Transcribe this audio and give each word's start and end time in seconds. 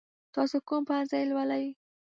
تاسو 0.35 0.55
کوم 0.67 0.81
پوهنځی 0.87 1.23
لولئ؟ 1.29 1.65